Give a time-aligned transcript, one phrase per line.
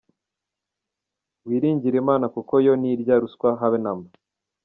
[1.47, 4.09] Wiringire Imana kuko yo ntirya ruswa habe namba.